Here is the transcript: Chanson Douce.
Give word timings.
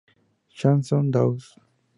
Chanson 0.49 1.03
Douce. 1.11 1.59